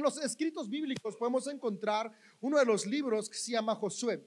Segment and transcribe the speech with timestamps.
[0.00, 2.10] en los escritos bíblicos podemos encontrar
[2.40, 4.26] uno de los libros que se llama Josué.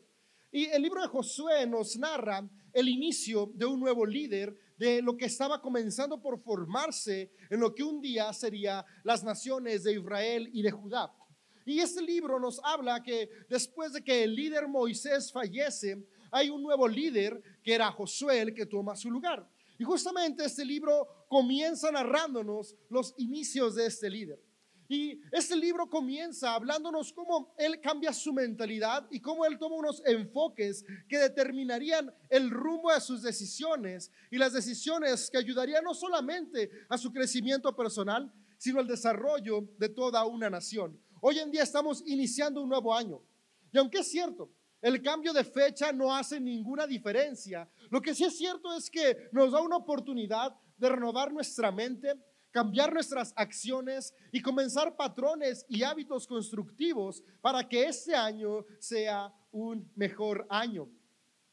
[0.52, 5.17] Y el libro de Josué nos narra el inicio de un nuevo líder, de lo
[5.17, 10.47] que estaba comenzando por formarse en lo que un día sería las naciones de Israel
[10.54, 11.12] y de Judá.
[11.65, 16.62] Y este libro nos habla que después de que el líder Moisés fallece, hay un
[16.62, 19.49] nuevo líder que era Josué el que toma su lugar.
[19.80, 24.40] Y justamente este libro comienza narrándonos los inicios de este líder.
[24.88, 30.02] Y este libro comienza hablándonos cómo él cambia su mentalidad y cómo él toma unos
[30.05, 36.70] enfoques que determinarían el rumbo de sus decisiones y las decisiones que ayudarían no solamente
[36.90, 40.99] a su crecimiento personal, sino al desarrollo de toda una nación.
[41.21, 43.21] Hoy en día estamos iniciando un nuevo año.
[43.71, 47.70] Y aunque es cierto, el cambio de fecha no hace ninguna diferencia.
[47.90, 52.13] Lo que sí es cierto es que nos da una oportunidad de renovar nuestra mente,
[52.53, 59.91] cambiar nuestras acciones y comenzar patrones y hábitos constructivos para que este año sea un
[59.96, 60.87] mejor año.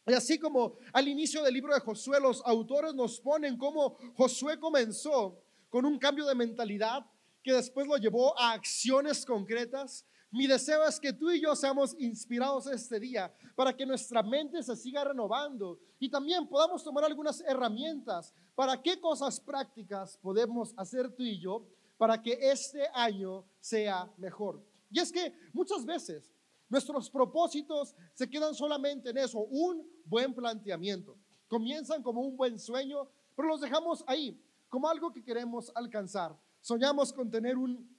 [0.07, 4.61] Y así como al inicio del libro de Josué, los autores nos ponen cómo Josué
[4.61, 7.07] comenzó con un cambio de mentalidad,
[7.43, 10.05] que después lo llevó a acciones concretas.
[10.33, 14.63] Mi deseo es que tú y yo seamos inspirados este día para que nuestra mente
[14.63, 21.11] se siga renovando y también podamos tomar algunas herramientas para qué cosas prácticas podemos hacer
[21.17, 21.67] tú y yo
[21.99, 24.65] para que este año sea mejor.
[24.91, 26.33] Y es que muchas veces
[26.69, 31.17] nuestros propósitos se quedan solamente en eso, un buen planteamiento.
[31.49, 36.39] Comienzan como un buen sueño, pero los dejamos ahí, como algo que queremos alcanzar.
[36.61, 37.99] Soñamos con tener un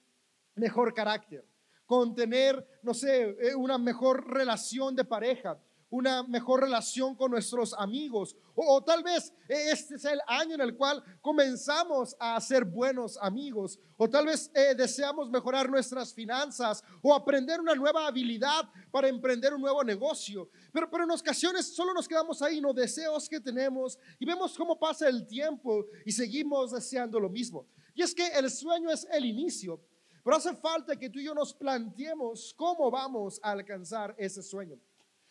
[0.54, 1.44] mejor carácter,
[1.92, 7.74] con tener, no sé, eh, una mejor relación de pareja, una mejor relación con nuestros
[7.74, 8.34] amigos.
[8.54, 13.18] O, tal vez eh, este es el año en el cual comenzamos a ser buenos
[13.20, 13.78] amigos.
[13.98, 19.52] O tal vez eh, deseamos mejorar nuestras finanzas o aprender una nueva habilidad para emprender
[19.52, 20.48] un nuevo negocio.
[20.72, 24.78] Pero, pero en ocasiones solo nos quedamos ahí, no deseos que tenemos y vemos cómo
[24.78, 27.66] pasa el tiempo y seguimos deseando lo mismo.
[27.94, 29.78] Y es que el sueño es el inicio,
[30.22, 34.78] pero hace falta que tú y yo nos planteemos cómo vamos a alcanzar ese sueño.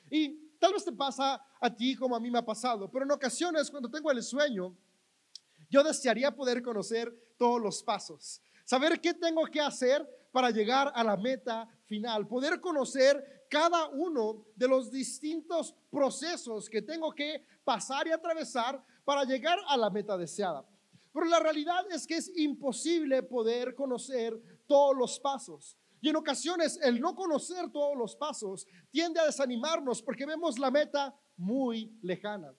[0.10, 3.12] Y tal vez te pasa a ti como a mí me ha pasado, pero en
[3.12, 4.76] ocasiones cuando tengo el sueño,
[5.70, 11.04] yo desearía poder conocer todos los pasos, saber qué tengo que hacer para llegar a
[11.04, 18.08] la meta final, poder conocer cada uno de los distintos procesos que tengo que pasar
[18.08, 20.66] y atravesar para llegar a la meta deseada.
[21.14, 24.40] Pero la realidad es que es imposible poder conocer
[24.72, 25.78] todos los pasos.
[26.00, 30.72] Y en ocasiones el no conocer todos los pasos tiende a desanimarnos porque vemos la
[30.72, 32.56] meta muy lejana.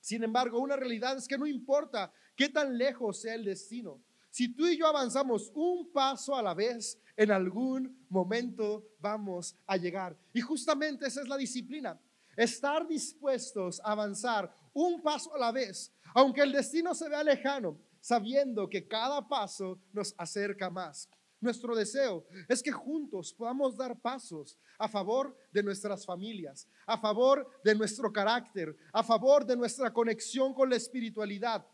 [0.00, 4.00] Sin embargo, una realidad es que no importa qué tan lejos sea el destino.
[4.30, 9.76] Si tú y yo avanzamos un paso a la vez, en algún momento vamos a
[9.76, 10.16] llegar.
[10.32, 12.00] Y justamente esa es la disciplina.
[12.34, 17.78] Estar dispuestos a avanzar un paso a la vez, aunque el destino se vea lejano,
[18.00, 21.10] sabiendo que cada paso nos acerca más.
[21.42, 27.50] Nuestro deseo es que juntos podamos dar pasos a favor de nuestras familias, a favor
[27.64, 31.66] de nuestro carácter, a favor de nuestra conexión con la espiritualidad,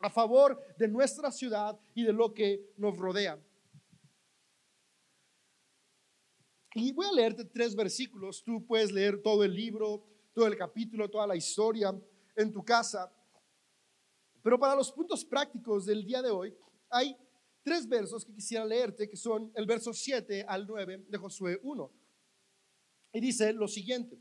[0.00, 3.38] a favor de nuestra ciudad y de lo que nos rodea.
[6.74, 8.42] Y voy a leerte tres versículos.
[8.42, 11.94] Tú puedes leer todo el libro, todo el capítulo, toda la historia
[12.34, 13.12] en tu casa.
[14.42, 16.56] Pero para los puntos prácticos del día de hoy,
[16.88, 17.14] hay
[17.62, 21.90] tres versos que quisiera leerte, que son el verso 7 al 9 de Josué 1.
[23.14, 24.18] Y dice lo siguiente.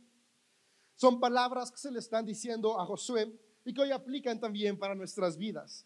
[0.95, 3.31] Son palabras que se le están diciendo a Josué
[3.65, 5.85] y que hoy aplican también para nuestras vidas.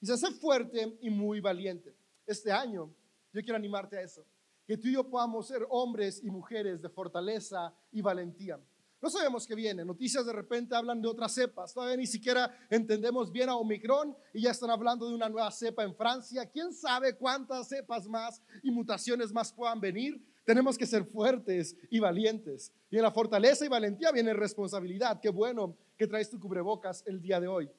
[0.00, 1.94] Y se sé fuerte y muy valiente.
[2.26, 2.92] Este año
[3.32, 4.24] yo quiero animarte a eso.
[4.66, 8.58] Que tú y yo podamos ser hombres y mujeres de fortaleza y valentía.
[9.06, 9.84] No sabemos qué viene.
[9.84, 11.72] Noticias de repente hablan de otras cepas.
[11.72, 15.84] Todavía ni siquiera entendemos bien a Omicron y ya están hablando de una nueva cepa
[15.84, 16.44] en Francia.
[16.50, 20.20] ¿Quién sabe cuántas cepas más y mutaciones más puedan venir?
[20.44, 22.72] Tenemos que ser fuertes y valientes.
[22.90, 25.20] Y en la fortaleza y valentía viene responsabilidad.
[25.20, 27.70] Qué bueno que traes tu cubrebocas el día de hoy.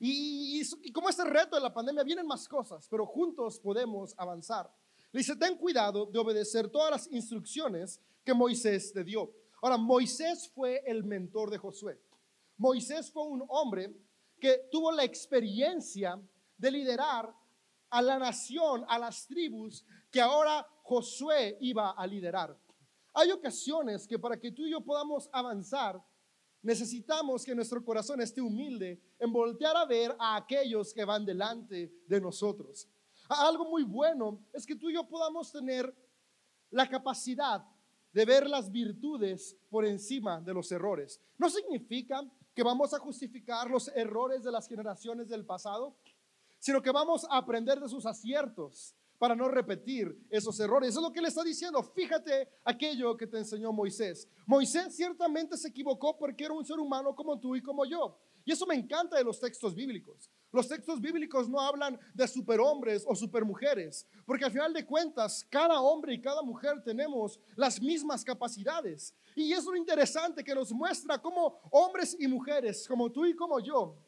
[0.00, 4.68] Y, y, como este reto de la pandemia vienen más cosas, pero juntos podemos avanzar.
[5.12, 10.46] Le dice, ten cuidado de obedecer todas las instrucciones que Moisés te dio Ahora, Moisés
[10.54, 11.98] fue el mentor de Josué.
[12.58, 13.96] Moisés fue un hombre
[14.38, 16.20] que tuvo la experiencia
[16.58, 17.34] de liderar
[17.88, 22.54] a la nación, a las tribus que ahora Josué iba a liderar.
[23.14, 25.98] Hay ocasiones que para que tú y yo podamos avanzar,
[26.60, 31.90] necesitamos que nuestro corazón esté humilde en voltear a ver a aquellos que van delante
[32.06, 32.86] de nosotros.
[33.30, 35.90] Algo muy bueno es que tú y yo podamos tener
[36.68, 37.64] la capacidad
[38.14, 41.20] de ver las virtudes por encima de los errores.
[41.36, 42.22] No significa
[42.54, 45.96] que vamos a justificar los errores de las generaciones del pasado,
[46.60, 50.90] sino que vamos a aprender de sus aciertos para no repetir esos errores.
[50.90, 51.82] Eso es lo que le está diciendo.
[51.82, 54.28] Fíjate aquello que te enseñó Moisés.
[54.46, 58.16] Moisés ciertamente se equivocó porque era un ser humano como tú y como yo.
[58.44, 60.30] Y eso me encanta de los textos bíblicos.
[60.54, 65.80] Los textos bíblicos no hablan de superhombres o supermujeres, porque al final de cuentas, cada
[65.80, 69.12] hombre y cada mujer tenemos las mismas capacidades.
[69.34, 73.58] Y es lo interesante que nos muestra cómo hombres y mujeres, como tú y como
[73.58, 73.98] yo,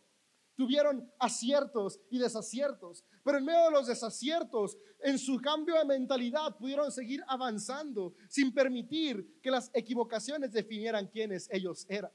[0.55, 6.57] tuvieron aciertos y desaciertos, pero en medio de los desaciertos, en su cambio de mentalidad,
[6.57, 12.13] pudieron seguir avanzando sin permitir que las equivocaciones definieran quiénes ellos eran.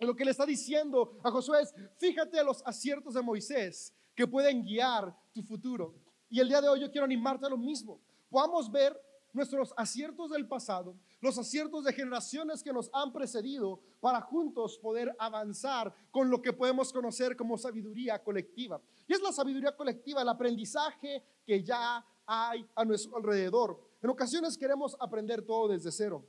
[0.00, 4.26] Lo que le está diciendo a Josué es, fíjate a los aciertos de Moisés que
[4.26, 5.94] pueden guiar tu futuro.
[6.30, 8.00] Y el día de hoy yo quiero animarte a lo mismo.
[8.28, 8.96] Podamos ver
[9.32, 15.14] nuestros aciertos del pasado, los aciertos de generaciones que nos han precedido, para juntos poder
[15.18, 18.80] avanzar con lo que podemos conocer como sabiduría colectiva.
[19.06, 23.80] Y es la sabiduría colectiva, el aprendizaje que ya hay a nuestro alrededor.
[24.00, 26.24] En ocasiones queremos aprender todo desde cero,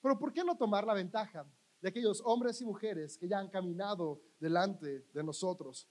[0.00, 1.44] pero ¿por qué no tomar la ventaja
[1.80, 5.86] de aquellos hombres y mujeres que ya han caminado delante de nosotros.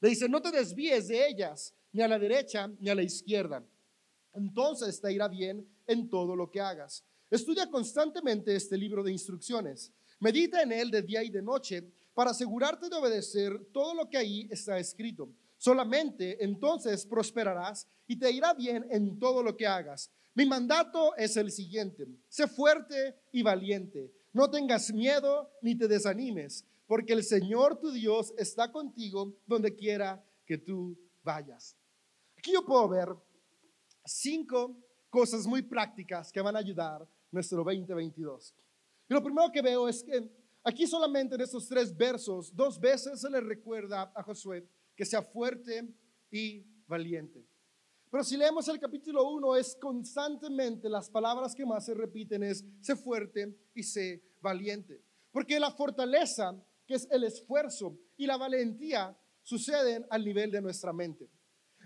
[0.00, 3.64] Le dice, no te desvíes de ellas, ni a la derecha ni a la izquierda.
[4.34, 7.04] Entonces te irá bien en todo lo que hagas.
[7.30, 9.92] Estudia constantemente este libro de instrucciones.
[10.18, 11.84] Medita en él de día y de noche
[12.14, 15.28] para asegurarte de obedecer todo lo que ahí está escrito.
[15.56, 20.10] Solamente entonces prosperarás y te irá bien en todo lo que hagas.
[20.34, 22.06] Mi mandato es el siguiente.
[22.28, 28.32] Sé fuerte y valiente no tengas miedo ni te desanimes, porque el Señor tu Dios
[28.36, 31.76] está contigo donde quiera que tú vayas.
[32.36, 33.08] Aquí yo puedo ver
[34.04, 34.76] cinco
[35.08, 38.54] cosas muy prácticas que van a ayudar nuestro 2022.
[39.08, 40.30] Y lo primero que veo es que
[40.64, 45.22] aquí solamente en estos tres versos, dos veces se le recuerda a Josué que sea
[45.22, 45.88] fuerte
[46.30, 47.46] y valiente.
[48.12, 52.62] Pero si leemos el capítulo 1, es constantemente las palabras que más se repiten es
[52.82, 55.02] sé fuerte y sé valiente.
[55.30, 56.54] Porque la fortaleza,
[56.86, 61.26] que es el esfuerzo, y la valentía suceden al nivel de nuestra mente.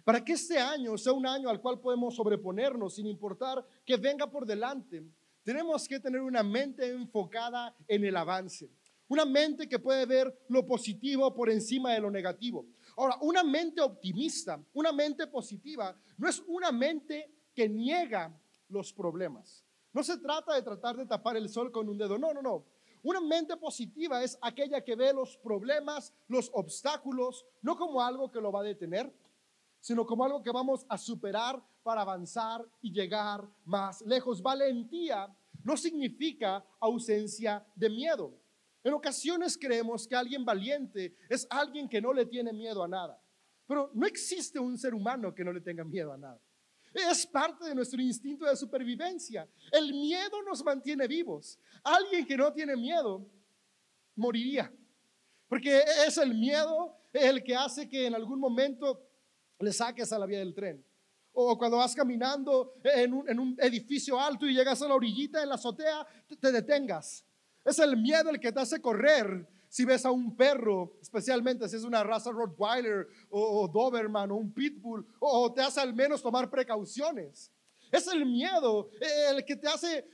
[0.04, 4.28] Para que este año sea un año al cual podemos sobreponernos sin importar que venga
[4.28, 5.04] por delante,
[5.44, 8.68] tenemos que tener una mente enfocada en el avance.
[9.06, 12.66] Una mente que puede ver lo positivo por encima de lo negativo.
[12.96, 18.34] Ahora, una mente optimista, una mente positiva, no es una mente que niega
[18.68, 19.64] los problemas.
[19.92, 22.64] No se trata de tratar de tapar el sol con un dedo, no, no, no.
[23.02, 28.40] Una mente positiva es aquella que ve los problemas, los obstáculos, no como algo que
[28.40, 29.14] lo va a detener,
[29.78, 34.42] sino como algo que vamos a superar para avanzar y llegar más lejos.
[34.42, 35.32] Valentía
[35.62, 38.34] no significa ausencia de miedo.
[38.86, 43.20] En ocasiones creemos que alguien valiente es alguien que no le tiene miedo a nada.
[43.66, 46.40] Pero no existe un ser humano que no le tenga miedo a nada.
[46.94, 49.48] Es parte de nuestro instinto de supervivencia.
[49.72, 51.58] El miedo nos mantiene vivos.
[51.82, 53.28] Alguien que no tiene miedo
[54.14, 54.72] moriría.
[55.48, 59.04] Porque es el miedo el que hace que en algún momento
[59.58, 60.86] le saques a la vía del tren.
[61.32, 65.56] O cuando vas caminando en un, edificio alto y llegas a la orillita en la
[65.56, 66.06] azotea,
[66.40, 67.25] te detengas.
[67.66, 69.46] Es el miedo el que te hace correr.
[69.68, 74.52] Si ves a un perro, especialmente si es una raza Rottweiler o, Doberman o un
[74.54, 77.52] Pitbull, o, te hace al menos tomar precauciones.
[77.90, 78.88] Es el miedo
[79.30, 80.06] el que te hace eh,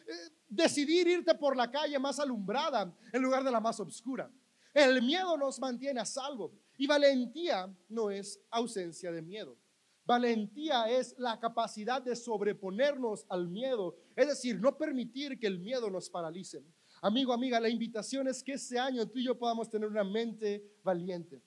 [0.48, 4.30] decidir irte por la calle más alumbrada en lugar de la más oscura.
[4.72, 9.58] El miedo nos mantiene a salvo y valentía no es ausencia de miedo.
[10.04, 15.90] Valentía es la capacidad de sobreponernos al miedo, es decir, no permitir que el miedo
[15.90, 16.64] nos paralice.
[17.04, 20.78] Amigo, amiga, la invitación es que este año tú y yo podamos tener una mente
[20.84, 21.42] valiente.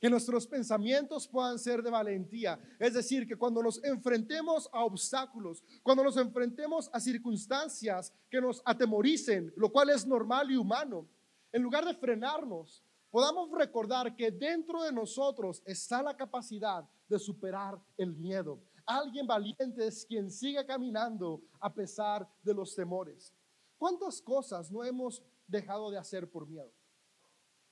[0.00, 2.58] Que nuestros pensamientos puedan ser de valentía.
[2.80, 8.60] Es decir, que cuando nos enfrentemos a obstáculos, cuando nos enfrentemos a circunstancias que nos
[8.64, 11.06] atemoricen, lo cual es normal y humano,
[11.52, 17.80] en lugar de frenarnos, podamos recordar que dentro de nosotros está la capacidad de superar
[17.96, 18.60] el miedo.
[18.84, 23.32] Alguien valiente es quien sigue caminando a pesar de los temores.
[23.78, 26.72] ¿Cuántas cosas no hemos dejado de hacer por miedo?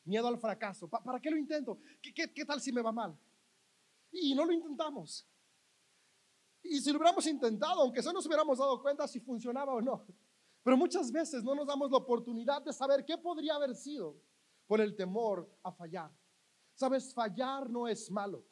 [0.05, 0.89] Miedo al fracaso.
[0.89, 1.79] ¿Para qué lo intento?
[2.03, 3.19] ¿Qué, tal si me va mal?
[4.13, 5.27] Y no lo intentamos.
[6.63, 10.07] Y si lo hubiéramos intentado, aunque solo nos hubiéramos dado cuenta si funcionaba o no.
[10.63, 14.17] Pero muchas veces no nos damos la oportunidad de saber qué podría haber sido
[14.67, 16.11] por el temor a fallar.
[16.75, 18.45] Sabes, fallar no es malo.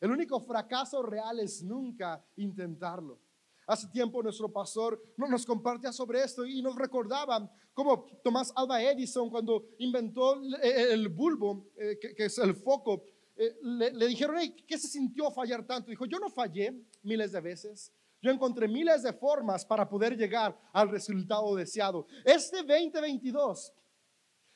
[0.00, 3.20] El único fracaso real es nunca intentarlo.
[3.68, 9.28] Hace tiempo nuestro pastor nos compartía sobre esto y nos recordaba cómo Tomás Alba Edison
[9.28, 13.04] cuando inventó el bulbo, eh, que es el foco,
[13.36, 15.90] eh, le, dijeron, ¿qué se sintió fallar tanto?
[15.90, 17.92] Dijo, yo no fallé miles de veces.
[18.22, 22.06] Yo encontré miles de formas para poder llegar al resultado deseado.
[22.24, 23.72] Este 2022,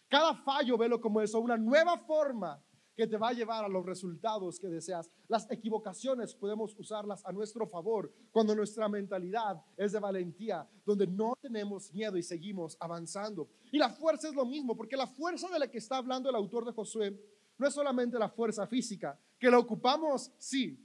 [0.08, 2.60] cada fallo, velo como eso, una nueva forma
[2.96, 5.10] que te va a llevar a los resultados que deseas.
[5.28, 11.34] Las equivocaciones podemos usarlas a nuestro favor cuando nuestra mentalidad es de valentía, donde no
[11.40, 13.48] tenemos miedo y seguimos avanzando.
[13.70, 16.36] Y la fuerza es lo mismo, porque la fuerza de la que está hablando el
[16.36, 17.18] autor de Josué
[17.58, 20.78] no es solamente la fuerza física, que la ocupamos, sí,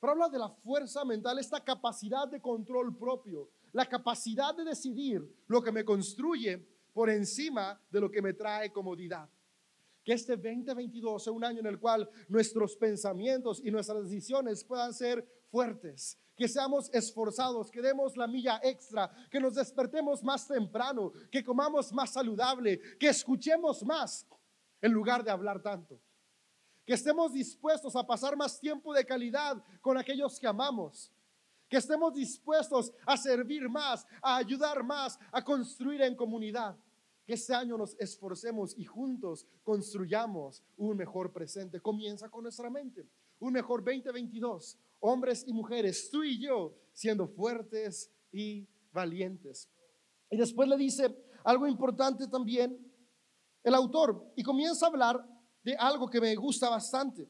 [0.00, 5.22] pero habla de la fuerza mental, esta capacidad de control propio, la capacidad de decidir
[5.46, 9.28] lo que me construye por encima de lo que me trae comodidad.
[10.04, 14.94] Que este 2022 sea un año en el cual nuestros pensamientos y nuestras decisiones puedan
[14.94, 21.12] ser fuertes, que seamos esforzados, que demos la milla extra, que nos despertemos más temprano,
[21.30, 24.26] que comamos más saludable, que escuchemos más
[24.80, 26.00] en lugar de hablar tanto.
[26.86, 31.12] Que estemos dispuestos a pasar más tiempo de calidad con aquellos que amamos.
[31.68, 36.76] Que estemos dispuestos a servir más, a ayudar más, a construir en comunidad.
[37.30, 41.80] Que este año nos esforcemos y juntos construyamos un mejor presente.
[41.80, 43.06] Comienza con nuestra mente.
[43.38, 44.76] Un mejor 2022.
[44.98, 49.70] Hombres y mujeres, tú y yo, siendo fuertes y valientes.
[50.28, 52.76] Y después le dice algo importante también
[53.62, 55.24] el autor y comienza a hablar
[55.62, 57.28] de algo que me gusta bastante.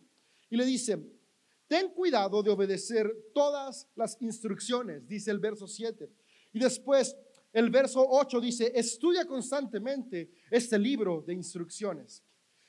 [0.48, 0.98] Y le dice,
[1.68, 6.10] ten cuidado de obedecer todas las instrucciones, dice el verso 7.
[6.54, 7.14] Y después
[7.52, 12.22] el verso 8 dice, estudia constantemente este libro de instrucciones.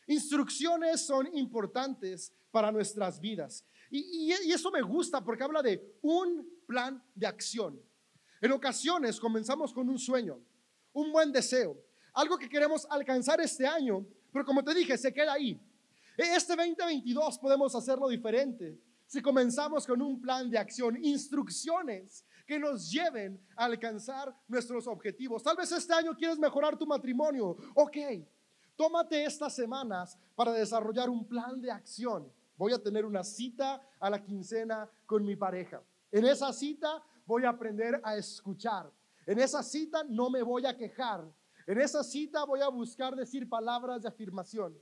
[0.07, 3.65] Instrucciones son importantes para nuestras vidas.
[3.89, 7.79] Y, y, eso me gusta porque habla de un plan de acción.
[8.41, 10.39] En ocasiones comenzamos con un sueño,
[10.93, 11.77] un buen deseo,
[12.13, 15.59] algo que queremos alcanzar este año, pero como te dije, se queda ahí.
[16.17, 18.79] E, este 2022 podemos hacerlo diferente
[19.11, 25.43] si comenzamos con un plan de acción, instrucciones que nos lleven a alcanzar nuestros objetivos.
[25.43, 27.57] Tal vez este año quieres mejorar tu matrimonio.
[27.75, 27.97] Ok,
[28.73, 32.31] tómate estas semanas para desarrollar un plan de acción.
[32.55, 35.83] Voy a tener una cita a la quincena con mi pareja.
[36.09, 38.89] En esa cita voy a aprender a escuchar.
[39.25, 41.29] En esa cita no me voy a quejar.
[41.67, 44.73] En esa cita voy a buscar decir palabras de afirmación.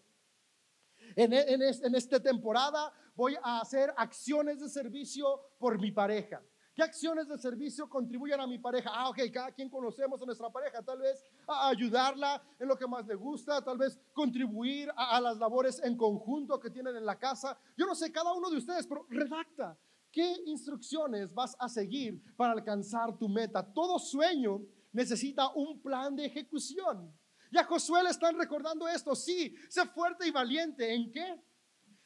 [1.15, 6.41] En, e, en, esta temporada voy a hacer acciones de servicio por mi pareja.
[6.73, 8.89] ¿Qué acciones de servicio contribuyen a mi pareja?
[8.93, 12.87] Ah, ok, cada quien conocemos a nuestra pareja, tal vez a ayudarla en lo que
[12.87, 17.05] más le gusta, tal vez contribuir a, a las labores en conjunto que tienen en
[17.05, 17.57] la casa.
[17.77, 19.77] Yo no sé, cada uno de ustedes, pero redacta.
[20.11, 23.61] ¿Qué instrucciones vas a seguir para alcanzar tu meta?
[23.73, 24.61] Todo sueño
[24.91, 27.13] necesita un plan de ejecución.
[27.51, 30.93] Y a Josué le están recordando esto, sí, sé fuerte y valiente.
[30.93, 31.41] ¿En qué?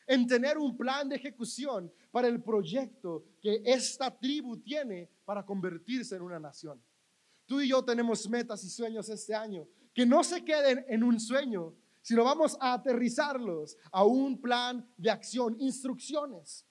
[0.07, 6.15] En tener un plan de ejecución para el proyecto que esta tribu tiene para convertirse
[6.15, 6.81] en una nación.
[7.45, 11.19] Tú y yo tenemos metas y sueños este año, que no se queden en un
[11.19, 16.65] sueño, sino vamos a aterrizarlos a un plan de acción, instrucciones.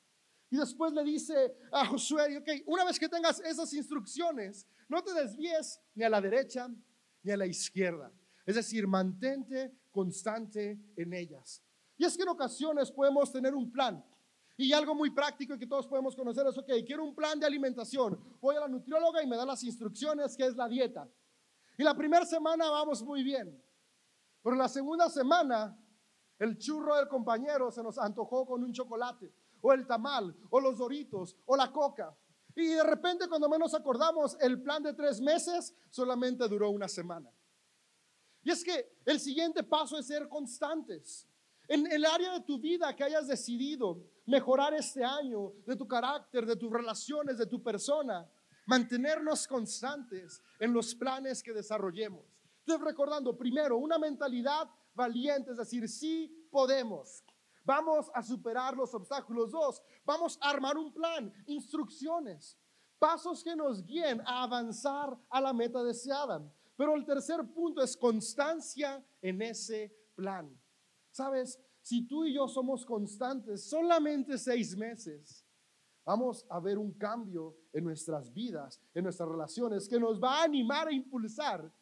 [0.51, 5.15] Y después le dice a Josué, ok, una vez que tengas esas instrucciones, no te
[5.15, 6.69] desvíes ni a la derecha
[7.23, 8.13] ni a la izquierda.
[8.45, 11.63] Es decir, mantente constante en ellas.
[11.97, 14.05] Y es que en ocasiones podemos tener un plan.
[14.57, 17.47] Y algo muy práctico y que todos podemos conocer es, ok, quiero un plan de
[17.47, 18.19] alimentación.
[18.41, 21.09] Voy a la nutrióloga y me da las instrucciones, que es la dieta.
[21.79, 23.63] Y la primera semana vamos muy bien.
[24.43, 25.79] Pero la segunda semana,
[26.39, 29.33] el churro del compañero se nos antojó con un chocolate
[29.63, 32.15] o el tamal, o los doritos, o la coca.
[32.55, 37.31] Y de repente cuando menos acordamos, el plan de tres meses solamente duró una semana.
[38.45, 41.27] Y es que el siguiente paso es ser constantes.
[41.69, 46.45] En el área de tu vida que hayas decidido mejorar este año, de tu carácter,
[46.45, 48.29] de tus relaciones, de tu persona,
[48.67, 52.25] mantenernos constantes en los planes que desarrollemos.
[52.61, 57.25] Entonces recordando, primero, una mentalidad valiente, es decir, sí podemos.
[57.65, 59.51] Vamos a superar los obstáculos.
[59.51, 62.57] Dos, vamos a armar un plan, instrucciones,
[62.99, 66.43] pasos que nos guíen a avanzar a la meta deseada.
[66.83, 70.53] Pero el tercer punto es constancia en ese plan.
[71.13, 75.47] Sabes, si tú y yo somos constantes solamente seis meses,
[76.05, 80.43] vamos a ver un cambio en nuestras vidas, en nuestras relaciones, que nos va a
[80.43, 81.73] animar a impulsar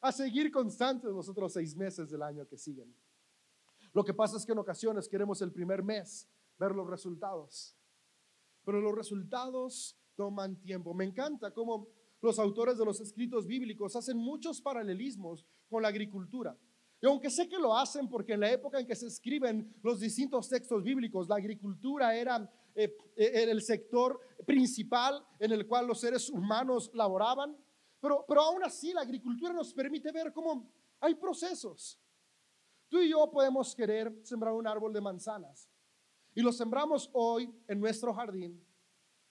[0.00, 2.92] a seguir constantes los otros seis meses del año que siguen.
[3.92, 6.28] Lo que pasa es que en ocasiones queremos el primer mes
[6.58, 7.76] ver los resultados.
[8.64, 10.92] pero los resultados toman tiempo.
[10.92, 16.56] Me encanta cómo los autores de los escritos bíblicos hacen muchos paralelismos con la agricultura.
[17.00, 20.00] Y aunque sé que lo hacen porque en la época en que se escriben los
[20.00, 26.00] distintos textos bíblicos, la agricultura era eh, eh, el sector principal en el cual los
[26.00, 27.56] seres humanos laboraban,
[28.00, 31.98] pero, pero aún así la agricultura nos permite ver cómo hay procesos.
[32.88, 35.70] Tú y yo podemos querer sembrar un árbol de manzanas
[36.34, 38.62] y lo sembramos hoy en nuestro jardín.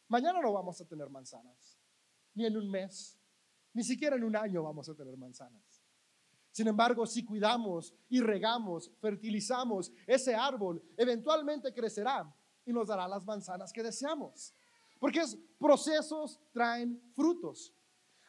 [0.08, 1.69] Mañana no vamos a tener manzanas,
[2.34, 3.18] ni en un mes,
[3.74, 5.84] ni siquiera en un año vamos a tener manzanas.
[6.52, 12.34] Sin embargo, si cuidamos y regamos, fertilizamos ese árbol, eventualmente crecerá
[12.66, 14.54] y nos dará las manzanas que deseamos.
[15.00, 17.74] Porque es, procesos traen frutos.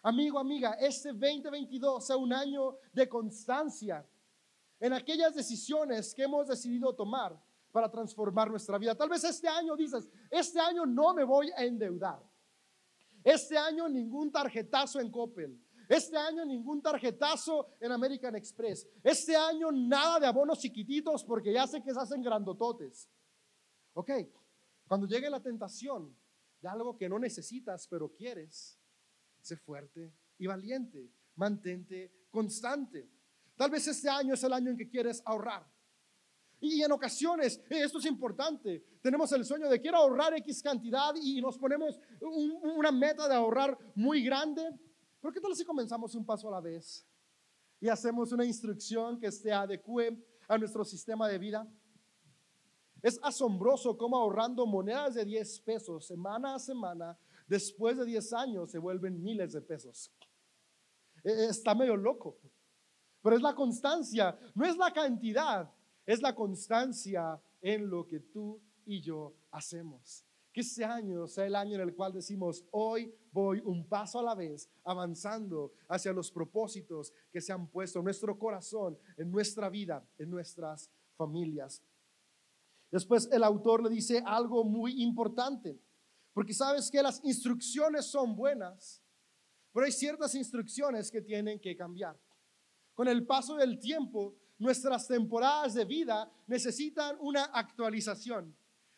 [0.02, 4.06] Amigo, amiga, este 2022 sea un año de constancia
[4.78, 7.38] en aquellas decisiones que hemos decidido tomar
[7.72, 8.94] para transformar nuestra vida.
[8.94, 12.29] Tal vez este año dices, este año no me voy a endeudar.
[13.24, 15.58] Este año ningún tarjetazo en Coppel.
[15.88, 18.88] Este año ningún tarjetazo en American Express.
[19.02, 23.08] Este año nada de abonos chiquititos porque ya sé que se hacen grandototes.
[23.94, 24.10] Ok,
[24.86, 26.16] cuando llegue la tentación
[26.60, 28.78] de algo que no necesitas pero quieres,
[29.40, 31.10] sé fuerte y valiente.
[31.34, 33.08] Mantente constante.
[33.56, 35.66] Tal vez este año es el año en que quieres ahorrar.
[36.60, 41.14] Y en ocasiones, eh, esto es importante, tenemos el sueño de quiero ahorrar X cantidad
[41.20, 44.62] y nos ponemos una meta de ahorrar muy grande
[45.20, 47.06] pero ¿qué tal si comenzamos un paso a la vez
[47.78, 51.68] y hacemos una instrucción que se adecue a nuestro sistema de vida?
[53.02, 58.70] Es asombroso cómo ahorrando monedas de 10 pesos semana a semana, después de 10 años
[58.70, 60.10] se vuelven miles de pesos.
[61.22, 62.38] E, e, está medio loco,
[63.22, 65.70] pero es la constancia, no es la cantidad,
[66.12, 70.24] es la constancia en lo que tú y yo hacemos.
[70.52, 74.24] Que este año sea el año en el cual decimos, hoy voy un paso a
[74.24, 79.68] la vez, avanzando hacia los propósitos que se han puesto en nuestro corazón, en nuestra
[79.70, 81.80] vida, en nuestras familias.
[82.90, 85.80] Después el autor le dice algo muy importante,
[86.32, 89.00] porque sabes que las instrucciones son buenas,
[89.72, 92.18] pero hay ciertas instrucciones que tienen que cambiar.
[92.94, 98.54] Con el paso del tiempo, nuestras temporadas de vida necesitan una actualización.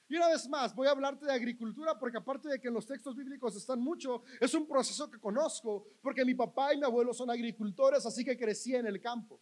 [0.09, 2.85] Y una vez más, voy a hablarte de agricultura porque aparte de que en los
[2.85, 7.15] textos bíblicos están mucho, es un proceso que conozco porque mi papá y mi abuelo
[7.15, 9.41] son agricultores, así que crecí en el campo.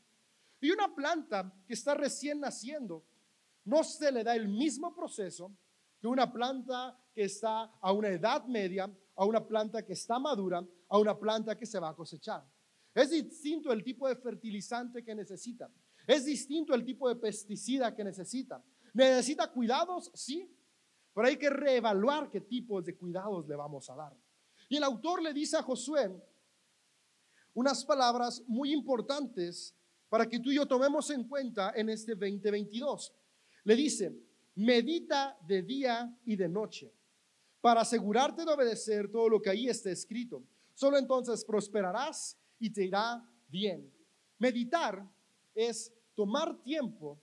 [0.61, 3.03] Y una planta que está recién naciendo,
[3.65, 5.51] no se le da el mismo proceso
[5.99, 10.63] que una planta que está a una edad media, a una planta que está madura,
[10.89, 12.45] a una planta que se va a cosechar.
[12.95, 15.71] Es distinto el tipo de fertilizante que necesita.
[16.11, 18.61] Es distinto el tipo de pesticida que necesita.
[18.93, 20.11] ¿Necesita cuidados?
[20.13, 20.53] Sí.
[21.15, 24.13] Pero hay que reevaluar qué tipos de cuidados le vamos a dar.
[24.69, 26.11] Y el autor le dice a Josué
[27.55, 29.73] unas palabras muy importantes
[30.09, 33.15] para que tú y yo tomemos en cuenta en este 2022.
[33.63, 34.13] Le dice,
[34.57, 36.93] medita de día y de noche
[37.61, 40.43] para asegurarte de obedecer todo lo que ahí está escrito.
[40.75, 43.89] Solo entonces prosperarás y te irá bien.
[44.41, 45.09] Meditar
[45.55, 47.21] es tomar tiempo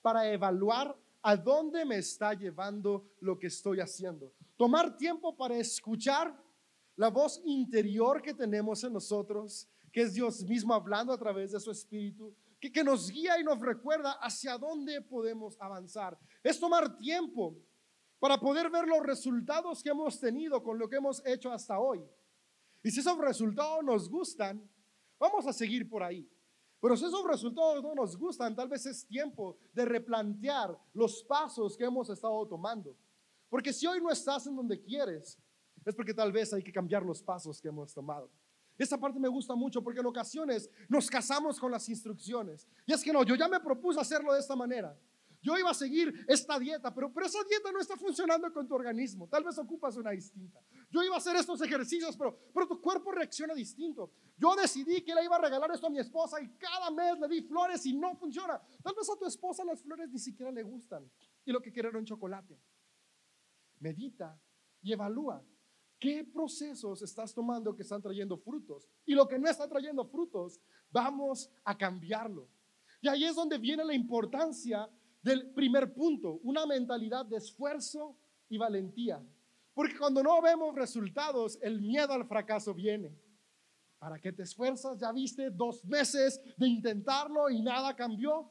[0.00, 4.32] para evaluar a dónde me está llevando lo que estoy haciendo.
[4.56, 6.36] Tomar tiempo para escuchar
[6.96, 11.60] la voz interior que tenemos en nosotros, que es Dios mismo hablando a través de
[11.60, 16.18] su espíritu, que, nos guía y nos recuerda hacia dónde podemos avanzar.
[16.42, 17.56] Es tomar tiempo
[18.20, 22.04] para poder ver los resultados que hemos tenido con lo que hemos hecho hasta hoy.
[22.82, 24.68] Y si esos resultados nos gustan,
[25.18, 26.28] vamos a seguir por ahí.
[26.82, 31.76] Pero si esos resultados no nos gustan, tal vez es tiempo de replantear los pasos
[31.76, 32.96] que hemos estado tomando.
[33.48, 35.38] Porque si hoy no estás en donde quieres,
[35.84, 38.28] es porque tal vez hay que cambiar los pasos que hemos tomado.
[38.76, 42.66] Esta parte me gusta mucho porque en ocasiones nos casamos con las instrucciones.
[42.84, 44.98] Y es que no, yo ya me propuse hacerlo de esta manera.
[45.40, 48.74] Yo iba a seguir esta dieta, pero, pero esa dieta no está funcionando con tu
[48.74, 49.28] organismo.
[49.28, 50.60] Tal vez ocupas una distinta.
[50.92, 54.12] Yo iba a hacer estos ejercicios, pero, pero tu cuerpo reacciona distinto.
[54.36, 57.28] Yo decidí que le iba a regalar esto a mi esposa y cada mes le
[57.28, 58.60] di flores y no funciona.
[58.82, 61.10] Tal vez a tu esposa las flores ni siquiera le gustan
[61.46, 62.60] y lo que quiere era un chocolate.
[63.78, 64.38] Medita
[64.82, 65.42] y evalúa
[65.98, 68.86] qué procesos estás tomando que están trayendo frutos.
[69.06, 72.50] Y lo que no está trayendo frutos, vamos a cambiarlo.
[73.00, 74.90] Y ahí es donde viene la importancia
[75.22, 79.24] del primer punto, una mentalidad de esfuerzo y valentía.
[79.74, 83.16] Porque cuando no vemos resultados, el miedo al fracaso viene.
[83.98, 84.98] ¿Para qué te esfuerzas?
[84.98, 88.50] Ya viste dos meses de intentarlo y nada cambió.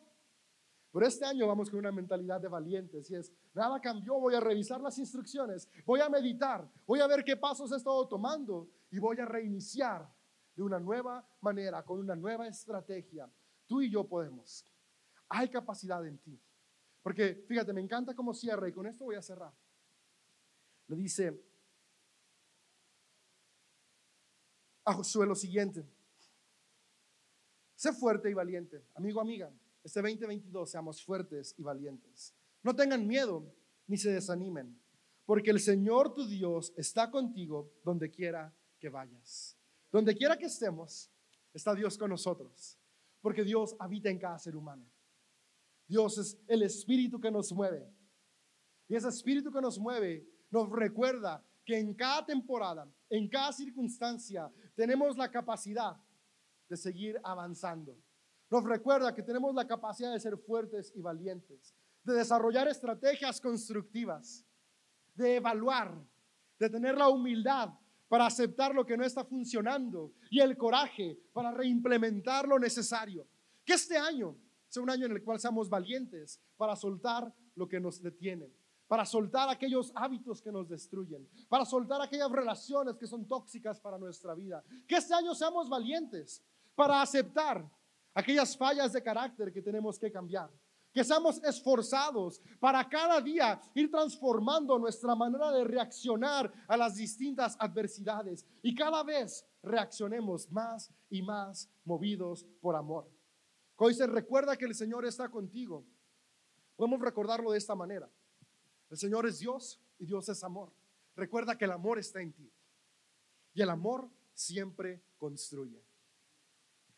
[0.92, 4.42] Pero este año vamos con una mentalidad de valientes y es, nada cambió, voy a
[4.42, 9.00] revisar las instrucciones, voy a meditar, voy a ver qué pasos he estado tomando y
[9.00, 10.10] voy a reiniciar
[10.54, 13.30] de una nueva manera, con una nueva estrategia.
[13.68, 14.66] Tú y yo podemos.
[15.30, 16.38] Hay capacidad en ti.
[17.02, 19.54] Porque fíjate, me encanta cómo cierra y con esto voy a cerrar.
[20.96, 21.42] Dice
[24.84, 25.86] a Josué lo siguiente.
[27.76, 29.52] Sé fuerte y valiente, amigo, amiga
[29.84, 32.34] este 2022 seamos fuertes y valientes.
[32.64, 33.52] No tengan miedo
[33.88, 34.80] ni se desanimen,
[35.26, 39.58] porque el Señor tu Dios está contigo donde quiera que vayas.
[39.92, 41.10] Donde quiera que estemos,
[41.54, 42.78] está Dios con nosotros,
[43.22, 44.86] porque Dios habita en cada ser humano.
[45.88, 47.92] Dios es el espíritu que nos mueve.
[48.88, 54.52] Y ese espíritu que nos mueve nos recuerda que en cada temporada, en cada circunstancia,
[54.76, 55.98] tenemos la capacidad
[56.70, 57.98] de seguir avanzando
[58.52, 64.46] nos recuerda que tenemos la capacidad de ser fuertes y valientes, de desarrollar estrategias constructivas,
[65.16, 65.98] de evaluar,
[66.60, 67.70] de tener la humildad
[68.10, 73.26] para aceptar lo que no está funcionando y el coraje para reimplementar lo necesario.
[73.64, 74.36] Que este año
[74.68, 78.52] sea un año en el cual seamos valientes para soltar lo que nos detiene,
[78.92, 83.98] para soltar aquellos hábitos que nos destruyen, para soltar aquellas relaciones que son tóxicas para
[83.98, 84.62] nuestra vida.
[84.86, 86.44] Que este año seamos valientes
[86.76, 87.66] para aceptar
[88.14, 90.52] aquellas fallas de carácter que tenemos que cambiar.
[90.92, 97.56] Que seamos esforzados para cada día ir transformando nuestra manera de reaccionar a las distintas
[97.60, 103.10] adversidades y cada vez reaccionemos más y más movidos por amor.
[103.78, 105.86] Hoy se recuerda que el Señor está contigo.
[106.76, 108.12] Podemos recordarlo de esta manera.
[108.92, 110.70] El Señor es Dios y Dios es amor.
[111.16, 112.52] Recuerda que el amor está en ti.
[113.54, 115.82] Y el amor siempre construye.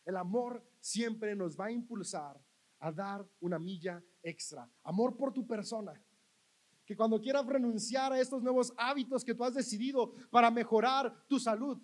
[0.04, 2.44] El amor siempre nos va a impulsar
[2.80, 4.68] a dar una milla extra.
[4.84, 5.94] Amor por tu persona.
[6.84, 11.40] Que cuando quieras renunciar a estos nuevos hábitos que tú has decidido para mejorar tu
[11.40, 11.80] salud,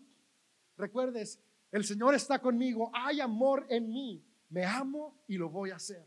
[0.76, 1.40] recuerdes,
[1.72, 6.04] el Señor está conmigo, hay amor en mí, me amo y lo voy a hacer.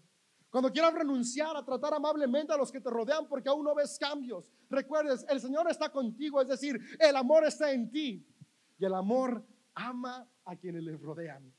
[0.53, 3.99] Cuando quieras renunciar a tratar amablemente a los que te rodean porque aún no ves
[3.99, 8.29] cambios, recuerdes, el Señor está contigo, es decir, el amor está en ti
[8.79, 9.43] y el amor
[9.75, 11.51] ama a quienes le rodean.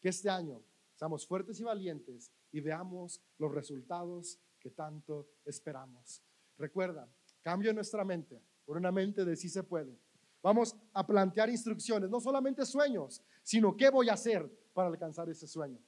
[0.00, 0.62] Que este año
[0.94, 6.22] seamos fuertes y valientes y veamos los resultados que tanto esperamos.
[6.56, 7.12] Recuerda,
[7.42, 9.98] cambio nuestra mente por una mente de sí se puede.
[10.40, 15.48] Vamos a plantear instrucciones, no solamente sueños, sino qué voy a hacer para alcanzar ese
[15.48, 15.80] sueño.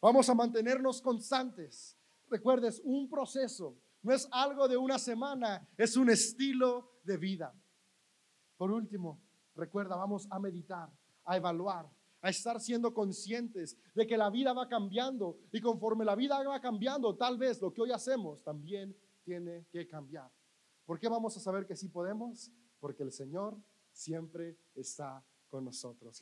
[0.00, 1.96] Vamos a mantenernos constantes.
[2.28, 7.54] Recuerdes, un proceso no es algo de una semana, es un estilo de vida.
[8.56, 9.20] Por último,
[9.54, 10.88] recuerda, vamos a meditar,
[11.24, 16.14] a evaluar a estar siendo conscientes de que la vida va cambiando y conforme la
[16.14, 20.30] vida va cambiando, tal vez lo que hoy hacemos también tiene que cambiar.
[20.84, 22.50] ¿Por qué vamos a saber que sí podemos?
[22.80, 23.56] Porque el Señor
[23.92, 26.16] siempre está con nosotros.